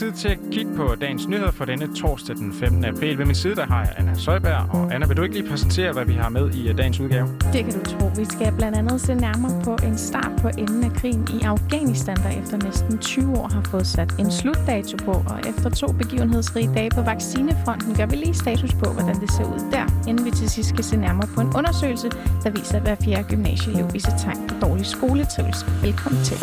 [0.00, 2.84] tid til at kigge på dagens nyheder for denne torsdag den 15.
[2.84, 3.18] april.
[3.18, 4.74] Ved min side der har jeg Anna Søjberg.
[4.74, 7.28] Og Anna, vil du ikke lige præsentere, hvad vi har med i uh, dagens udgave?
[7.52, 8.06] Det kan du tro.
[8.16, 12.16] Vi skal blandt andet se nærmere på en start på enden af krigen i Afghanistan,
[12.16, 15.12] der efter næsten 20 år har fået sat en slutdato på.
[15.12, 19.44] Og efter to begivenhedsrige dage på vaccinefronten, gør vi lige status på, hvordan det ser
[19.44, 22.08] ud der, inden vi til sidst skal se nærmere på en undersøgelse,
[22.44, 25.68] der viser, at hver fjerde gymnasieelev viser tegn på dårlig skoletrivsel.
[25.82, 26.38] Velkommen til.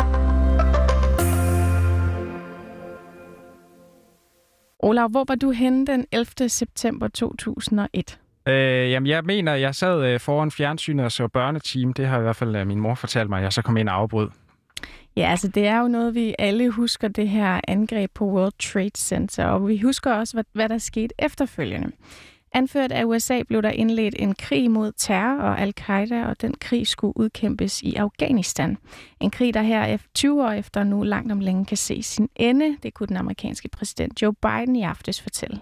[4.88, 6.48] Olav, hvor var du henne den 11.
[6.48, 8.18] september 2001?
[8.48, 11.92] Øh, jamen, jeg mener, jeg sad øh, foran fjernsynet og så børneteam.
[11.92, 13.94] Det har i hvert fald øh, min mor fortalt mig, jeg så kom ind og
[13.94, 14.28] afbrød.
[15.16, 18.90] Ja, altså det er jo noget, vi alle husker, det her angreb på World Trade
[18.96, 21.90] Center, og vi husker også, hvad, hvad der skete efterfølgende.
[22.52, 26.86] Anført af USA blev der indledt en krig mod terror og al-Qaida, og den krig
[26.86, 28.76] skulle udkæmpes i Afghanistan.
[29.20, 32.76] En krig, der her 20 år efter nu langt om længe kan se sin ende.
[32.82, 35.60] Det kunne den amerikanske præsident Joe Biden i aftes fortælle.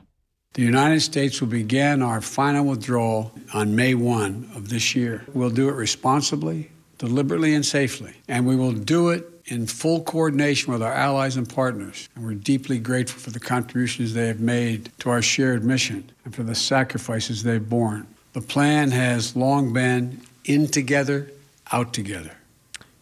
[0.55, 5.19] The United States will begin our final withdrawal on May 1 of this year.
[5.34, 6.62] We'll do it responsibly,
[7.00, 8.12] deliberately, and safely.
[8.28, 12.08] And we will do it in full coordination with our allies and partners.
[12.14, 16.34] And we're deeply grateful for the contributions they have made to our shared mission and
[16.34, 18.06] for the sacrifices they've borne.
[18.33, 21.30] The plan has long been in together,
[21.72, 22.33] out together.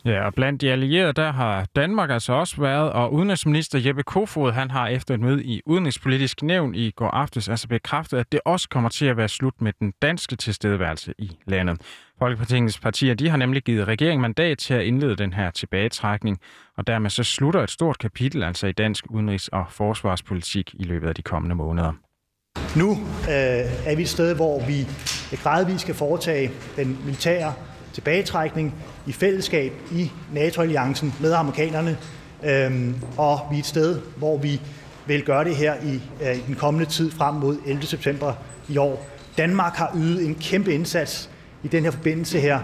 [0.05, 4.53] Ja, og blandt de allierede, der har Danmark altså også været, og udenrigsminister Jeppe Kofod,
[4.53, 8.41] han har efter et møde i Udenrigspolitisk Nævn i går aftes altså bekræftet, at det
[8.45, 11.81] også kommer til at være slut med den danske tilstedeværelse i landet.
[12.19, 16.39] Folkepartiets partier, de har nemlig givet regeringen mandat til at indlede den her tilbagetrækning,
[16.77, 21.09] og dermed så slutter et stort kapitel altså i dansk udenrigs- og forsvarspolitik i løbet
[21.09, 21.93] af de kommende måneder.
[22.77, 24.87] Nu øh, er vi et sted, hvor vi
[25.43, 27.53] gradvist skal foretage den militære
[27.95, 28.75] tilbagetrækning
[29.06, 31.98] i fællesskab i NATO-alliancen med amerikanerne,
[32.45, 34.61] øhm, og vi er et sted, hvor vi
[35.07, 37.86] vil gøre det her i, øh, i den kommende tid frem mod 11.
[37.86, 38.35] september
[38.69, 39.07] i år.
[39.39, 41.30] Danmark har ydet en kæmpe indsats
[41.63, 42.61] i den her forbindelse her.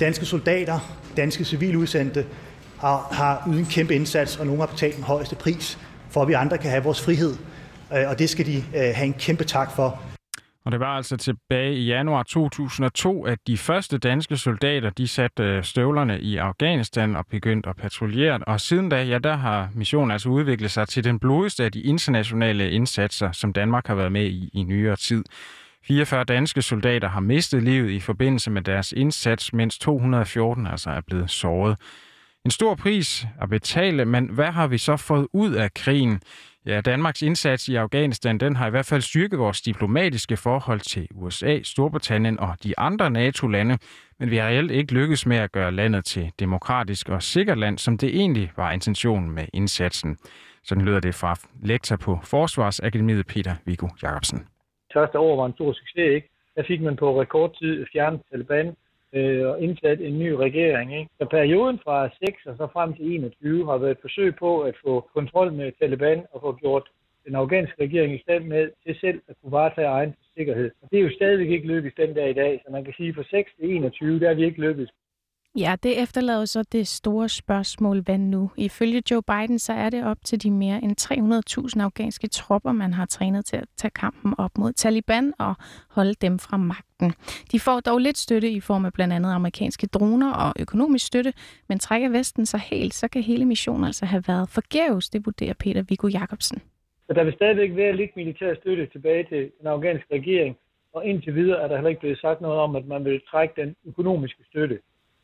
[0.00, 2.26] Danske soldater, danske civiludsendte
[2.80, 5.78] har, har ydet en kæmpe indsats, og nogle har betalt den højeste pris,
[6.10, 7.36] for at vi andre kan have vores frihed.
[7.96, 10.13] Øh, og det skal de øh, have en kæmpe tak for.
[10.64, 15.42] Og det var altså tilbage i januar 2002, at de første danske soldater de satte
[15.42, 18.40] øh, støvlerne i Afghanistan og begyndte at patruljere.
[18.46, 21.80] Og siden da, ja, der har missionen altså udviklet sig til den blodigste af de
[21.80, 25.24] internationale indsatser, som Danmark har været med i i nyere tid.
[25.86, 31.00] 44 danske soldater har mistet livet i forbindelse med deres indsats, mens 214 altså er
[31.00, 31.76] blevet såret.
[32.44, 36.20] En stor pris at betale, men hvad har vi så fået ud af krigen?
[36.66, 41.08] Ja, Danmarks indsats i Afghanistan, den har i hvert fald styrket vores diplomatiske forhold til
[41.14, 43.78] USA, Storbritannien og de andre NATO-lande,
[44.18, 47.78] men vi har reelt ikke lykkes med at gøre landet til demokratisk og sikkert land,
[47.78, 50.18] som det egentlig var intentionen med indsatsen.
[50.62, 54.46] Sådan lyder det fra lektor på Forsvarsakademiet Peter Viggo Jacobsen.
[54.94, 56.28] Første år var en stor succes, ikke?
[56.56, 58.76] Der fik man på rekordtid fjernet Taliban
[59.14, 60.98] øh, og indsat en ny regering.
[60.98, 61.10] Ikke?
[61.18, 64.74] Så perioden fra 6 og så frem til 21 har været et forsøg på at
[64.84, 66.86] få kontrol med Taliban og få gjort
[67.26, 70.70] den afghanske regering i stand med til selv at kunne varetage egen sikkerhed.
[70.82, 73.08] Og det er jo stadigvæk ikke lykkedes den dag i dag, så man kan sige,
[73.08, 74.90] at fra 6 til 21, der er vi ikke lykkedes.
[75.58, 78.50] Ja, det efterlader så det store spørgsmål, hvad nu?
[78.56, 81.00] Ifølge Joe Biden, så er det op til de mere end
[81.76, 85.54] 300.000 afghanske tropper, man har trænet til at tage kampen op mod Taliban og
[85.90, 87.12] holde dem fra magten.
[87.52, 91.32] De får dog lidt støtte i form af blandt andet amerikanske droner og økonomisk støtte,
[91.68, 95.54] men trækker Vesten så helt, så kan hele missionen altså have været forgæves, det vurderer
[95.54, 96.62] Peter Viggo Jacobsen.
[97.06, 100.56] Så der vil stadigvæk være lidt militær støtte tilbage til den afghanske regering,
[100.92, 103.54] og indtil videre er der heller ikke blevet sagt noget om, at man vil trække
[103.60, 104.78] den økonomiske støtte.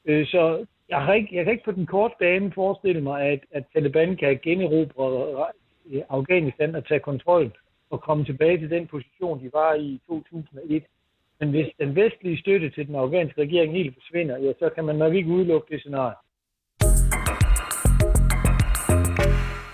[0.04, 3.40] Øh, så jeg, har ikke, jeg kan ikke på den korte bane forestille mig, at,
[3.52, 5.46] at Taliban kan generobre
[5.90, 7.52] øh, Afghanistan og tage kontrol
[7.90, 10.84] og komme tilbage til den position, de var i 2001.
[11.40, 14.96] Men hvis den vestlige støtte til den afghanske regering helt forsvinder, ja, så kan man
[14.96, 16.14] nok ikke udelukke det scenarie.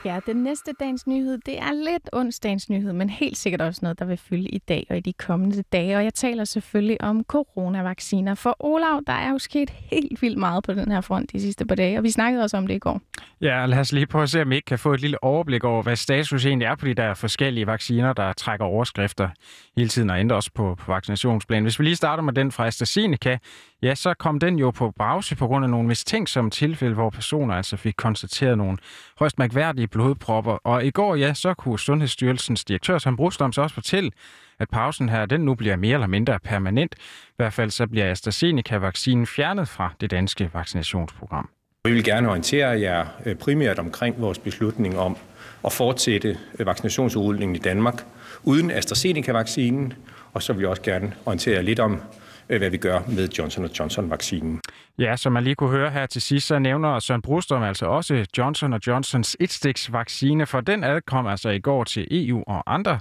[0.07, 3.99] Ja, den næste dagens nyhed, det er lidt onsdagens nyhed, men helt sikkert også noget,
[3.99, 5.97] der vil fylde i dag og i de kommende dage.
[5.97, 8.35] Og jeg taler selvfølgelig om coronavacciner.
[8.35, 11.67] For Olav, der er jo sket helt vildt meget på den her front de sidste
[11.67, 13.01] par dage, og vi snakkede også om det i går.
[13.41, 15.65] Ja, lad os lige prøve at se, om vi ikke kan få et lille overblik
[15.65, 19.29] over, hvad status egentlig er på de der forskellige vacciner, der trækker overskrifter
[19.77, 21.65] hele tiden og ændrer også på, på vaccinationsplanen.
[21.65, 23.39] Hvis vi lige starter med den fra AstraZeneca,
[23.83, 27.55] ja, så kom den jo på brause på grund af nogle mistænksomme tilfælde, hvor personer
[27.55, 28.79] altså fik konstateret nogle
[29.19, 30.53] højst mærkværdige blodpropper.
[30.53, 34.11] Og i går, ja, så kunne Sundhedsstyrelsens direktør som Brustom så også fortælle,
[34.59, 36.95] at pausen her, den nu bliver mere eller mindre permanent.
[37.29, 41.49] I hvert fald så bliver AstraZeneca-vaccinen fjernet fra det danske vaccinationsprogram.
[41.85, 45.17] Vi vil gerne orientere jer øh, primært omkring vores beslutning om
[45.65, 48.05] at fortsætte øh, vaccinationsudrulningen i Danmark
[48.45, 49.93] uden AstraZeneca-vaccinen,
[50.33, 52.03] og så vil jeg også gerne orientere lidt om,
[52.51, 54.61] Øh, hvad vi gør med Johnson Johnson-vaccinen.
[54.99, 58.27] Ja, som man lige kunne høre her til sidst, så nævner Søren Brostrøm altså også
[58.39, 63.01] Johnson Johnsons etstiksvaccine, for den adkom altså i går til EU og andre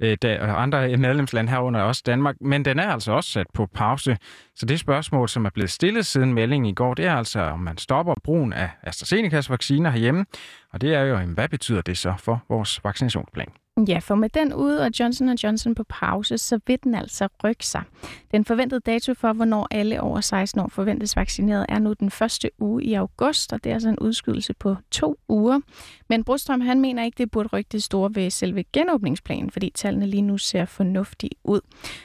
[0.00, 4.16] øh, øh, andre medlemslande herunder også Danmark, men den er altså også sat på pause.
[4.56, 7.60] Så det spørgsmål, som er blevet stillet siden meldingen i går, det er altså, om
[7.60, 10.24] man stopper brugen af AstraZenecas vacciner herhjemme.
[10.72, 13.48] Og det er jo, hvad betyder det så for vores vaccinationsplan?
[13.88, 17.66] Ja, for med den ude og Johnson Johnson på pause, så vil den altså rykke
[17.66, 17.82] sig.
[18.30, 22.50] Den forventede dato for, hvornår alle over 16 år forventes vaccineret, er nu den første
[22.58, 25.60] uge i august, og det er altså en udskydelse på to uger.
[26.08, 30.06] Men Brostrøm, han mener ikke, det burde rykke det store ved selve genåbningsplanen, fordi tallene
[30.06, 31.60] lige nu ser fornuftige ud.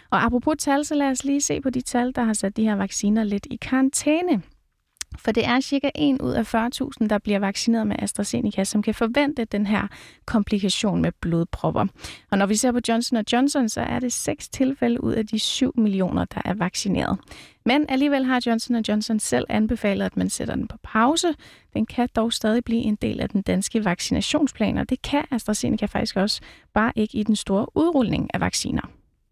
[0.09, 2.63] Og apropos tal, så lad os lige se på de tal, der har sat de
[2.63, 4.41] her vacciner lidt i karantæne.
[5.17, 8.93] For det er cirka 1 ud af 40.000, der bliver vaccineret med AstraZeneca, som kan
[8.93, 9.87] forvente den her
[10.25, 11.85] komplikation med blodpropper.
[12.31, 15.39] Og når vi ser på Johnson Johnson, så er det 6 tilfælde ud af de
[15.39, 17.17] 7 millioner, der er vaccineret.
[17.65, 21.27] Men alligevel har Johnson Johnson selv anbefalet, at man sætter den på pause.
[21.73, 25.85] Den kan dog stadig blive en del af den danske vaccinationsplan, og det kan AstraZeneca
[25.85, 26.41] faktisk også,
[26.73, 28.81] bare ikke i den store udrulning af vacciner.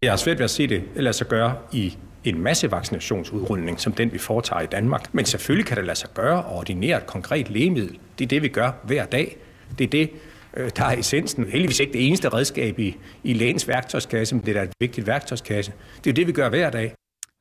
[0.02, 3.92] Jeg har svært ved at se det eller så gøre i en masse vaccinationsudrulning, som
[3.92, 5.14] den vi foretager i Danmark.
[5.14, 7.98] Men selvfølgelig kan det lade sig gøre at ordinere et konkret lægemiddel.
[8.18, 9.36] Det er det, vi gør hver dag.
[9.78, 10.10] Det er det,
[10.56, 11.44] øh, der er essensen.
[11.44, 15.72] Heldigvis ikke det eneste redskab i, i lægens værktøjskasse, men det er et vigtigt værktøjskasse.
[16.04, 16.94] Det er det, vi gør hver dag.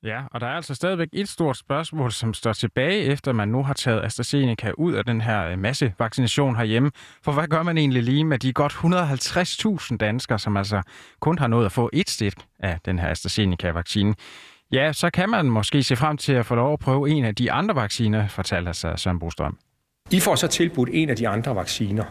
[0.04, 3.64] Ja, og der er altså stadigvæk et stort spørgsmål, som står tilbage, efter man nu
[3.64, 6.92] har taget AstraZeneca ud af den her øh, masse vaccination herhjemme.
[7.24, 10.82] For hvad gør man egentlig lige med de godt 150.000 danskere, som altså
[11.20, 14.16] kun har nået at få et stik af den her AstraZeneca-vaccine?
[14.72, 17.36] Ja, så kan man måske se frem til at få lov at prøve en af
[17.36, 19.58] de andre vacciner, fortalte sig Søren Brostrøm.
[20.12, 22.04] I får så tilbudt en af de andre vacciner.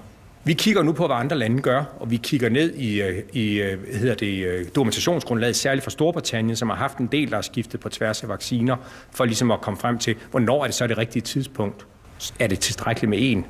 [0.45, 3.59] Vi kigger nu på, hvad andre lande gør, og vi kigger ned i, øh, i
[3.59, 7.43] hvad hedder det, øh, dokumentationsgrundlaget, særligt for Storbritannien, som har haft en del, der er
[7.43, 8.77] skiftet på tværs af vacciner,
[9.11, 11.87] for ligesom at komme frem til, hvornår er det så det rigtige tidspunkt.
[12.39, 13.47] Er det tilstrækkeligt med en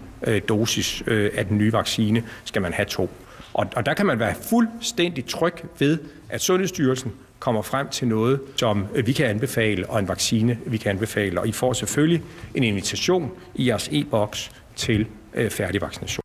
[0.49, 1.03] dosis
[1.35, 2.23] af den nye vaccine?
[2.45, 3.11] Skal man have to?
[3.55, 8.41] Og, og der kan man være fuldstændig tryg ved, at Sundhedsstyrelsen kommer frem til noget,
[8.57, 11.41] som vi kan anbefale, og en vaccine, vi kan anbefale.
[11.41, 12.23] Og I får selvfølgelig
[12.55, 16.23] en invitation i jeres e-boks til øh, færdig vaccination.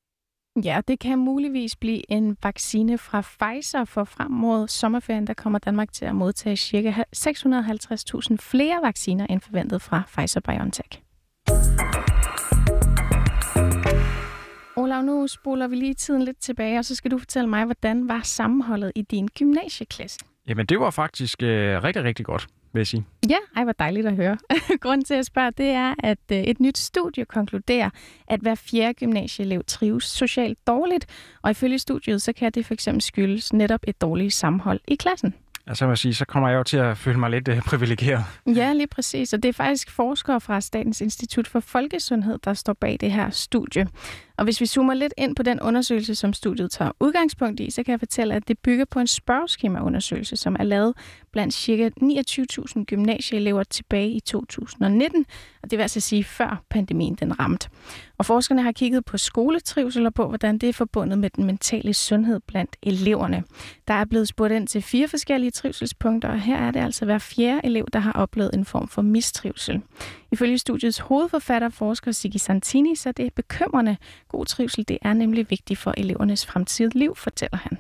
[0.64, 5.60] Ja, det kan muligvis blive en vaccine fra Pfizer, for frem mod sommerferien, der kommer
[5.60, 7.04] Danmark til at modtage ca.
[7.16, 11.00] 650.000 flere vacciner end forventet fra Pfizer-BioNTech.
[14.76, 18.08] Olav, nu spoler vi lige tiden lidt tilbage, og så skal du fortælle mig, hvordan
[18.08, 20.20] var sammenholdet i din gymnasieklasse?
[20.48, 23.06] Jamen, det var faktisk øh, rigtig, rigtig godt, vil jeg sige.
[23.30, 24.38] Ja, ej, hvor dejligt at høre.
[24.82, 27.90] Grunden til at spørge, det er, at øh, et nyt studie konkluderer,
[28.28, 31.06] at hver fjerde gymnasieelev trives socialt dårligt,
[31.42, 35.34] og ifølge studiet, så kan det fx skyldes netop et dårligt sammenhold i klassen.
[35.68, 38.24] Altså, jeg sige, så kommer jeg jo til at føle mig lidt øh, privilegeret.
[38.48, 39.34] Ja, lige præcis.
[39.34, 43.30] Og det er faktisk forskere fra Statens Institut for Folkesundhed, der står bag det her
[43.30, 43.88] studie.
[44.38, 47.84] Og hvis vi zoomer lidt ind på den undersøgelse, som studiet tager udgangspunkt i, så
[47.84, 50.94] kan jeg fortælle, at det bygger på en spørgeskemaundersøgelse, som er lavet
[51.32, 51.90] blandt ca.
[52.78, 55.26] 29.000 gymnasieelever tilbage i 2019,
[55.64, 57.70] og det vil altså sige før pandemien den ramte.
[58.18, 61.94] Og forskerne har kigget på skoletrivsel og på, hvordan det er forbundet med den mentale
[61.94, 63.44] sundhed blandt eleverne.
[63.88, 67.18] Der er blevet spurgt ind til fire forskellige trivselspunkter, og her er det altså hver
[67.18, 69.82] fjerde elev, der har oplevet en form for mistrivsel.
[70.34, 73.98] Ifølge studiets hovedforfatter, forsker Sigi Santini, så det er bekymrende.
[74.28, 77.78] God trivsel, det er nemlig vigtigt for elevernes fremtidige liv, fortæller han.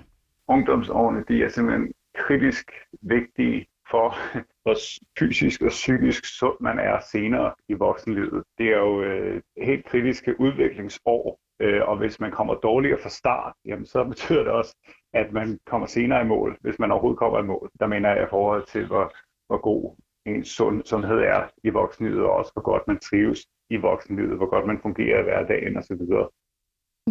[0.47, 4.15] Ungdomsårene, de er simpelthen kritisk vigtige for,
[4.63, 4.75] hvor
[5.19, 8.43] fysisk og psykisk sund man er senere i voksenlivet.
[8.57, 13.53] Det er jo øh, helt kritiske udviklingsår, øh, og hvis man kommer dårligere fra start,
[13.65, 14.75] jamen, så betyder det også,
[15.13, 17.69] at man kommer senere i mål, hvis man overhovedet kommer i mål.
[17.79, 19.13] Der mener jeg i forhold til, hvor,
[19.47, 19.95] hvor god
[20.25, 23.39] ens sund, sundhed er i voksenlivet, og også hvor godt man trives
[23.69, 26.01] i voksenlivet, hvor godt man fungerer i hverdagen osv.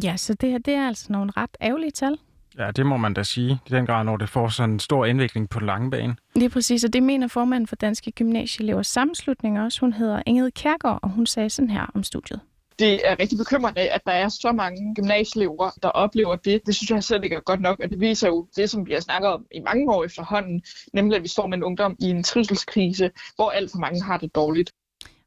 [0.04, 2.18] Ja, så det her det er altså nogle ret ærgerlige tal.
[2.58, 3.58] Ja, det må man da sige.
[3.66, 6.16] I den grad, når det får sådan en stor indvikling på den lange bane.
[6.34, 9.80] Det er præcis, og det mener formanden for Danske Gymnasieelevers Sammenslutning også.
[9.80, 12.40] Hun hedder Ingrid Kærgaard, og hun sagde sådan her om studiet.
[12.78, 16.66] Det er rigtig bekymrende, at der er så mange gymnasieelever, der oplever det.
[16.66, 18.92] Det synes jeg selv ikke er godt nok, og det viser jo det, som vi
[18.92, 20.62] har snakket om i mange år efterhånden,
[20.92, 24.16] nemlig at vi står med en ungdom i en trivselskrise, hvor alt for mange har
[24.18, 24.72] det dårligt.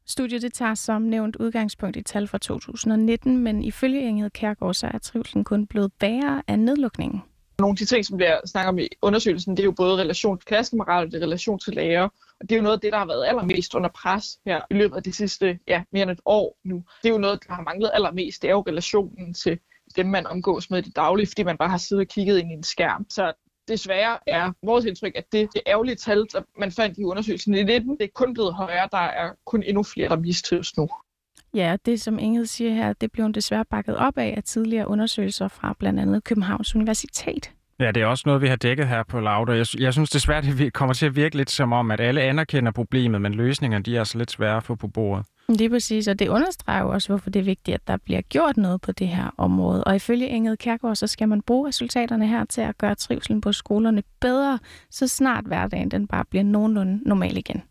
[0.06, 4.86] Studiet det tager som nævnt udgangspunkt i tal fra 2019, men ifølge Ingrid Kærgaard, så
[4.94, 7.22] er trivselen kun blevet værre af nedlukningen.
[7.58, 10.38] Nogle af de ting, som bliver snakker om i undersøgelsen, det er jo både relation
[10.38, 12.08] til klassekammerater, det er relation til lærer,
[12.40, 14.74] og det er jo noget af det, der har været allermest under pres her i
[14.74, 16.84] løbet af de sidste ja, mere end et år nu.
[17.02, 19.58] Det er jo noget, der har manglet allermest, det er jo relationen til,
[19.96, 22.50] dem, man omgås med i det daglige, fordi man bare har siddet og kigget ind
[22.50, 23.06] i en skærm.
[23.10, 23.32] Så
[23.68, 27.62] desværre er vores indtryk, at det, det ærgerlige tal, der man fandt i undersøgelsen i
[27.62, 28.88] 19, det er kun blevet højere.
[28.92, 30.88] Der er kun endnu flere, der mistrives nu.
[31.56, 35.48] Ja, det som Inge siger her, det blev desværre bakket op af, af tidligere undersøgelser
[35.48, 37.50] fra blandt andet Københavns Universitet.
[37.80, 39.52] Ja, det er også noget, vi har dækket her på Lauda.
[39.52, 42.72] Jeg, jeg synes desværre, det kommer til at virke lidt som om, at alle anerkender
[42.72, 45.26] problemet, men løsningerne de er altså lidt svære at få på bordet.
[45.48, 48.56] Det er præcis, og det understreger også, hvorfor det er vigtigt, at der bliver gjort
[48.56, 49.84] noget på det her område.
[49.84, 53.52] Og ifølge Inget Kærgaard, så skal man bruge resultaterne her til at gøre trivselen på
[53.52, 54.58] skolerne bedre,
[54.90, 57.62] så snart hverdagen den bare bliver nogenlunde normal igen.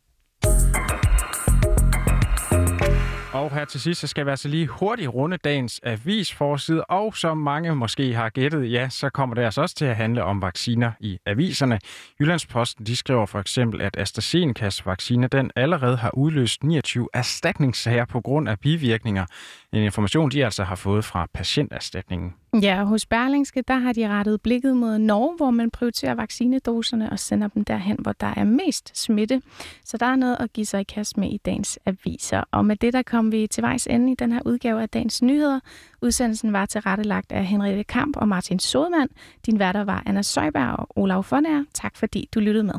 [3.36, 7.38] Og her til sidst, så skal vi altså lige hurtigt runde dagens avisforside, og som
[7.38, 10.92] mange måske har gættet, ja, så kommer det altså også til at handle om vacciner
[11.00, 11.80] i aviserne.
[12.20, 18.22] Jyllandsposten, de skriver for eksempel, at AstraZenecas vaccine, den allerede har udløst 29 erstatningssager på
[18.22, 19.26] grund af bivirkninger.
[19.76, 22.34] En information, de altså har fået fra patienterstatningen.
[22.62, 27.20] Ja, hos Berlingske, der har de rettet blikket mod Norge, hvor man prioriterer vaccinedoserne og
[27.20, 29.42] sender dem derhen, hvor der er mest smitte.
[29.86, 32.44] Så der er noget at give sig i kast med i dagens aviser.
[32.52, 35.22] Og med det, der kom vi til vejs ende i den her udgave af dagens
[35.22, 35.60] nyheder.
[36.02, 39.10] Udsendelsen var tilrettelagt af Henriette Kamp og Martin Sodemann.
[39.46, 41.64] Din værter var Anna Søjberg og Olav Fonager.
[41.74, 42.76] Tak fordi du lyttede med.